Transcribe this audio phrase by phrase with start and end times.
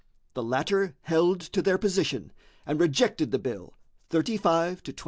[0.33, 2.31] The latter held to their position
[2.65, 3.77] and rejected the bill,
[4.09, 4.99] 35 to 23.